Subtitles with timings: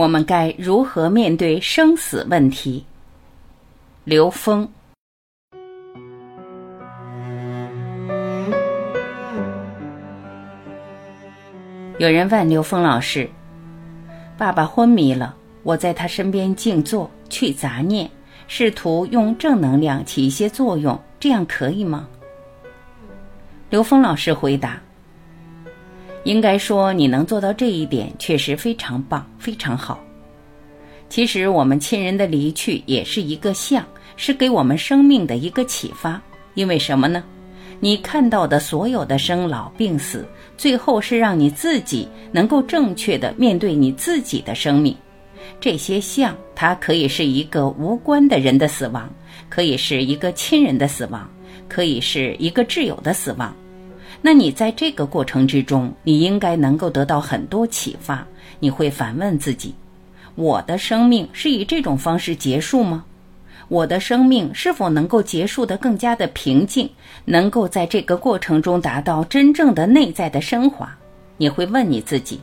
[0.00, 2.82] 我们该如何面对生死问题？
[4.04, 4.66] 刘峰。
[11.98, 13.28] 有人问刘峰老师
[14.38, 18.10] ：“爸爸昏迷了，我在他身边静坐，去杂念，
[18.48, 22.08] 试图用正能量起一些作用，这样可以吗？”
[23.68, 24.80] 刘峰老师回答。
[26.24, 29.98] 应该说，你能做到这一点，确实非常棒，非常好。
[31.08, 33.84] 其实，我们亲人的离去也是一个相，
[34.16, 36.20] 是给我们生命的一个启发。
[36.54, 37.24] 因为什么呢？
[37.80, 40.28] 你看到的所有的生老病死，
[40.58, 44.94] 最后是让你自己能够正确的面对你自己的生命。
[45.58, 49.08] 这些相，它可以是一个无关的人的死亡，
[49.48, 51.28] 可以是一个亲人的死亡，
[51.68, 53.56] 可以是一个挚友的死亡。
[54.22, 58.26] 那你在这个过程之中，你应该能够得到很多启发。
[58.58, 59.74] 你会反问自己：
[60.34, 63.04] 我的生命是以这种方式结束吗？
[63.68, 66.90] 我的生命是否能够结束得更加的平静？
[67.24, 70.92] 能够在这个过程中达到真正的内在的升华？
[71.36, 72.40] 你会问你自己：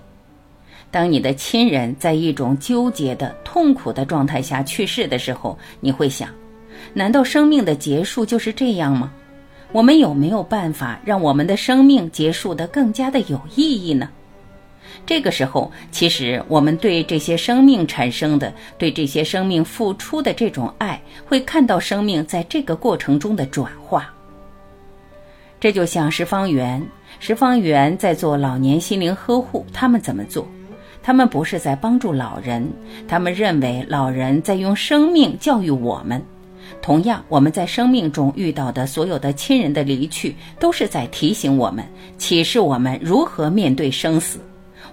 [0.89, 6.29] 当你的亲人在一种纠结的、痛苦的状态下去世的时候，你会想：
[6.93, 9.11] 难道生命的结束就是这样吗？
[9.71, 14.09] 我们有没有办法让我们的生命结束得更加的有意义呢？
[15.05, 24.11] 这个时候，其实我们对这些生命产生的、对这些生命付出的这种爱，会看到生命在这个过程中的转化。
[25.59, 26.81] 这就像石方圆、
[27.19, 30.47] 石方圆在做老年心灵呵护，他们怎么做？
[31.03, 32.69] 他们不是在帮助老人，
[33.07, 36.21] 他们认为老人在用生命教育我们。
[36.87, 41.83] 同样，我们在生命中遇到的所有的亲人的离去，都是在提醒我们、
[42.17, 44.39] 启示我们如何面对生死。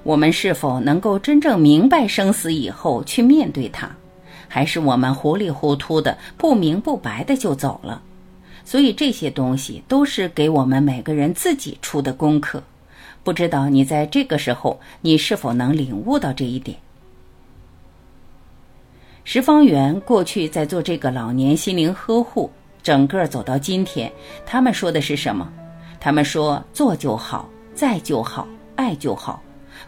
[0.03, 3.89] 我们是否能够真正明白生死以后去面对它，
[4.49, 8.03] 还是我们糊里糊涂的、不明不白的就走了？
[8.65, 12.61] 所以这些东西都是给我们每个人自己出的功课。
[13.23, 16.77] 不知道你在这个时候，你是否能领悟到这一点？
[19.25, 22.51] 石方圆过去在做这个老年心灵呵护，
[22.83, 24.13] 整个走到今天，
[24.45, 25.51] 他们说的是什么？
[25.99, 28.47] 他们说做就好，在就好，
[28.77, 29.43] 爱就好，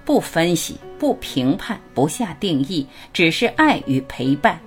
[0.07, 4.59] 不分析，不评判，不下定义，只是爱与陪伴，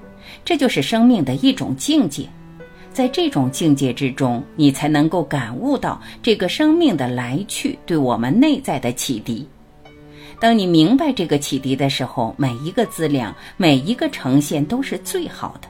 [0.45, 2.29] 这就是生命的一种境界。
[2.93, 9.47] 在这种境界之中，你才能够感悟到这个生命的来去对我们内在的启迪。
[10.39, 15.67] 当你明白这个启迪的时候，每一个资粮，每一个呈现都是最好的。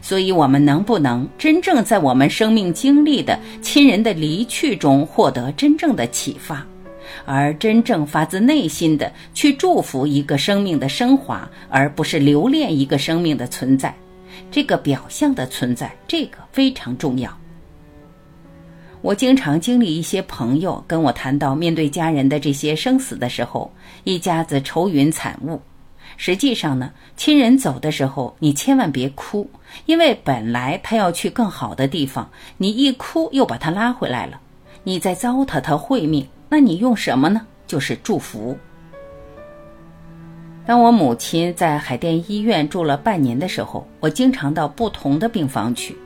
[0.00, 6.64] 所以，我们能不能真正在我们生命经历的亲人的离去中获得真正的启发，
[7.26, 13.94] 而真正发自内心的去祝福一个生命的升华，而不是留恋一个生命的存在，
[14.50, 17.36] 这个表象的存在，这个非常重要。
[19.00, 23.70] 我经常经历一些朋友跟我谈到面对家人的这些生死的时候，
[24.04, 25.60] 一家子愁云惨雾。
[26.16, 29.48] 实际上呢，亲人走的时候，你千万别哭，
[29.86, 34.40] 因为本来他要去更好的地方，你一哭又把他拉回来了，
[34.82, 36.26] 你在糟蹋他慧命。
[36.48, 37.46] 那你用什么呢？
[37.66, 38.56] 就是祝福。
[40.66, 45.96] 当我母亲在海淀医院住了半年的时候，我经常到不同的病房去。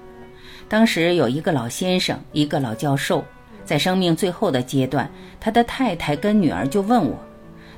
[0.72, 3.22] 当时有一个老先生，一个老教授，
[3.62, 5.06] 在生命最后的阶段，
[5.38, 7.14] 他的太太跟女儿就问我，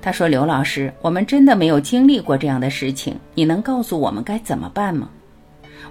[0.00, 5.10] 他说：“刘老师，我们真的没有经历过这样的事情，你能告诉我们该怎么办吗？”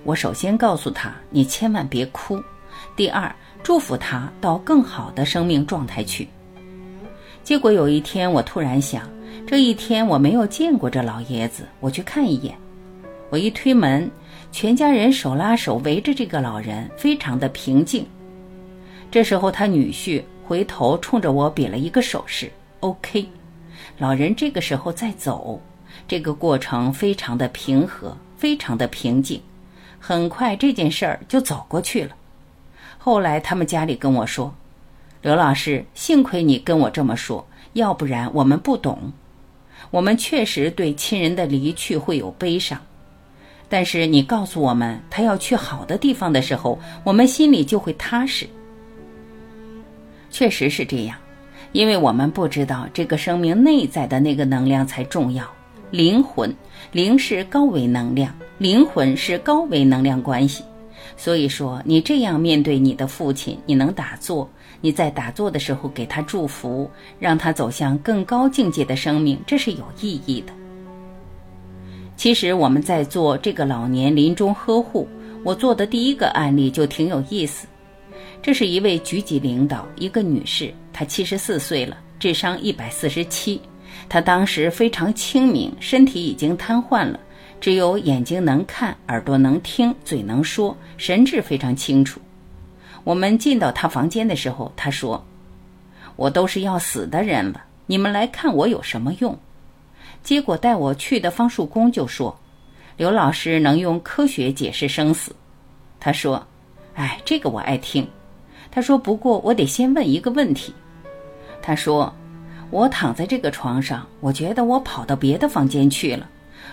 [0.06, 2.41] 我首先告诉他：“你千万别哭。”
[2.96, 3.30] 第二，
[3.62, 6.25] 祝福他到更好的生命状态去。
[7.44, 9.09] 结果有一天，我突然想，
[9.46, 12.56] 这一天我没有见过这老爷子，我去看一眼。
[13.34, 14.12] 我一推门。
[14.52, 18.06] 全家人手拉手围着这个老人，非常的平静。
[19.10, 22.52] 这时候，他女婿回头冲着我比了一个手势
[22.82, 23.28] ，OK。
[23.98, 25.60] 老人这个时候在走，
[26.08, 29.41] 这个过程非常的平和，非常的平静。
[29.97, 32.16] 很快这件事儿就走过去了。
[33.00, 34.53] 后来他们家里跟我说
[35.24, 39.12] ：“刘老师，幸亏你跟我这么说，要不然我们不懂。
[39.90, 42.79] 我们确实对亲人的离去会有悲伤。”
[43.73, 48.47] 但是你告诉我们他要去好的地方的时候，我们心里就会踏实。
[50.29, 51.17] 确实是这样，
[51.72, 55.43] 因为我们不知道这个生命内在的那个能量才重要。
[55.90, 56.55] 灵魂，
[56.91, 60.64] 灵是高维能量，灵魂是高维能量关系。
[61.17, 64.47] 所以说，你这样面对你的父亲，你能打坐，
[64.81, 66.87] 你在打坐的时候给他祝福，
[67.17, 70.53] 让他走向更高境界的生命，这是有意义的。
[72.16, 75.08] 其实我们在做这个老年临终呵护，
[75.44, 77.68] 我做的第一个案例就挺有意思。
[78.42, 83.60] 这是一位局级领导，一个女士，她七十四岁了，智商一百四十七。
[84.08, 87.20] 她当时非常清明，身体已经瘫痪了，
[87.60, 92.20] 只有眼睛能看，耳朵能听，嘴能说，神志非常清楚。
[93.04, 95.26] 我们进到她房间的时候，她说
[96.16, 99.38] ：“我都是要死的人了，你们来看我有什么用？”
[100.23, 102.35] 结果带我去的方树公就说
[102.97, 105.35] ：“刘老师能用科学解释生死。”
[105.99, 106.46] 他说
[106.96, 108.08] ：“哎，这个我爱听。”
[108.72, 110.73] 他说：“不过我得先问一个问题。”
[111.61, 112.14] 他说。
[112.72, 116.28] 我躺在这个床上，我觉得我跑到别的房间去了。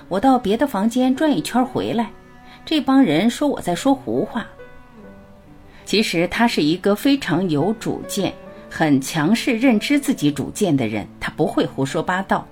[0.09, 2.11] 我到别的房间转一圈回来，
[2.65, 4.47] 这帮人说我在说胡话。
[5.85, 8.33] 其实他是一个非常有主见、
[8.71, 12.47] 很强势认知自己主见的人，他不会胡说八道。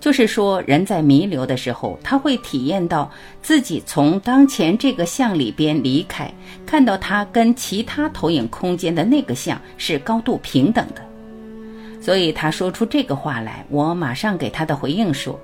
[0.00, 3.10] 就是说，人在弥留的时候，他会体验到
[3.42, 6.32] 自己从当前这个像里边离开，
[6.64, 11.02] 看到他跟其他投影空间的那个像是高度平等的。
[12.00, 15.38] 所以他说出这个话来，我马上给他的回应说：“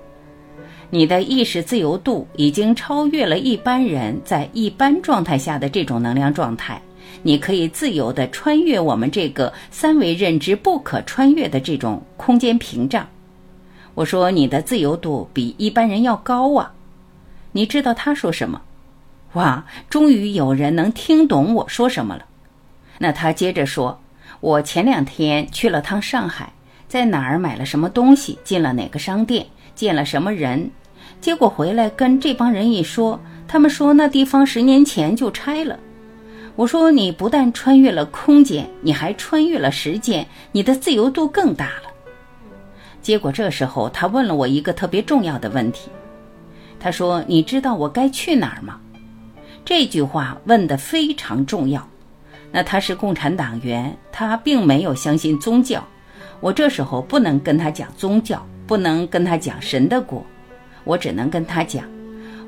[0.88, 6.81] 你的意识自由度已经超越了一般人在一般状态下的这种能量状态，
[7.22, 13.06] 你可以自由地穿越我们这个三维认知不可穿越的这种空间屏障。”
[13.94, 16.73] 我说：“你的自由度比一般人要高啊！”
[17.52, 18.61] 你知道他说什么？
[19.35, 22.25] 哇，终于有人能听懂我说什么了。
[22.99, 24.00] 那他接着说。
[24.41, 26.52] 我前两天去了趟上海，
[26.87, 30.70] 在哪儿买了什么东西，进了哪个商店，见了什么人，
[31.19, 33.19] 结果回来跟这帮人一说，
[33.49, 35.79] 他们说那地方十年前就拆了。
[36.56, 41.94] 我说你不但穿越了空间，你还穿越了时间，你的自由度更大了。
[43.04, 45.90] 结果这时候他问了我一个特别重要的问题，
[46.80, 48.80] 他说：“你知道我该去哪儿吗？”
[49.62, 51.86] 这句话问得非常重要。
[52.50, 55.84] 那他是共产党员，他并没有相信宗教。
[56.40, 60.24] 我这时候不能跟他讲宗教，不能跟他讲神的果，
[60.84, 61.84] 我只能跟他讲，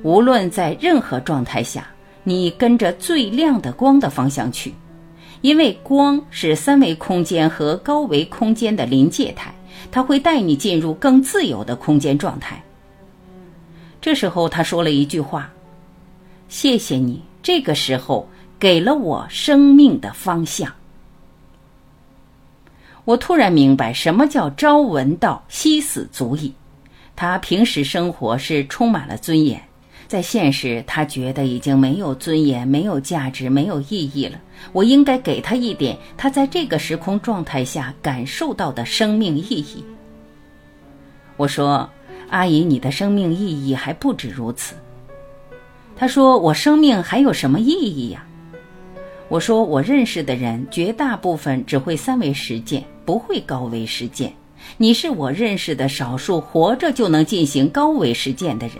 [0.02, 1.86] 无论在任何状态下，
[2.24, 4.72] 你跟着最亮的光的方向去，
[5.42, 9.54] 因为光是三维空间和高维空间的临界态，
[9.90, 12.62] 它会带你进入更自由的空间状态。
[14.00, 15.50] 这时候他说了一句话
[16.48, 18.28] ：“谢谢你。”这个时候。
[18.58, 20.72] 给了我生命的方向。
[23.04, 26.54] 我突然明白什么叫朝闻道，夕死足矣。
[27.14, 29.62] 他平时生活是充满了尊严，
[30.08, 34.40] 在现实他觉得已经没有尊严、没有价值、没有意义了。
[34.72, 39.84] 我应该给他一点他在这个时空状态下感受到的生命意义。
[41.36, 41.88] 我说
[42.30, 44.74] ：“阿姨，你的生命意义还不止如此。”
[45.96, 48.24] 他说：“我生命还有什么意义呀？”
[49.28, 54.32] 我说，我认识的人绝大部分只会三维实践，不会高维实践。
[54.76, 58.76] 你是我认识的少数活着就能进行高维实践的人。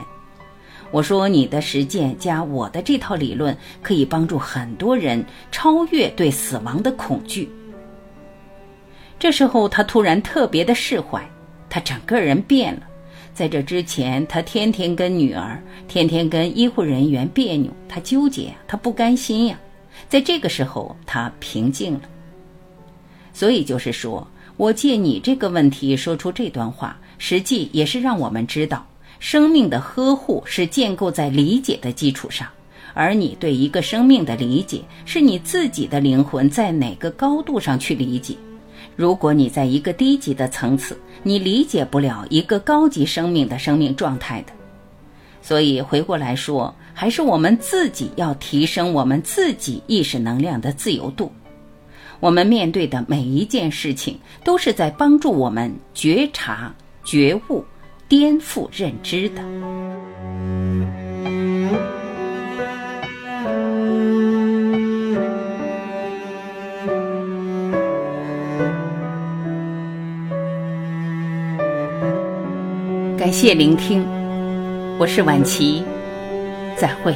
[0.90, 7.48] 我说，你的实践加我的这套理论，可以帮助很多人超越对死亡的恐惧。
[9.18, 11.22] 这时候，他突然特别的释怀，
[11.68, 12.82] 他整个人变了。
[13.34, 19.58] 在这之前，他天天跟女儿，天天跟医护人员别扭，他纠结，他不甘心呀。
[20.08, 22.00] 在这个时候，他平静了。
[23.32, 28.86] 所以就是说，我借你这个问题说出这段话，实际也是让我们知道，
[29.18, 32.48] 生命的呵护是建构在理解的基础上，
[32.94, 38.36] 而你对一个生命的理解，是你自己的灵魂在哪个高度上去理解。
[38.94, 44.52] 如果你在一个低级的层次，你理解不了一个高级生命的生命状态的。
[45.42, 46.74] 所以回过来说。
[46.98, 51.30] 还是我们自己要提升我们自己意识能量的自由度。
[52.20, 57.62] 我们面对的每一件事情，都是在帮助我们觉察、觉悟、
[58.08, 59.42] 颠覆认知的。
[73.18, 74.06] 感谢聆听，
[74.98, 75.82] 我是晚琪。
[76.76, 77.12] 再会。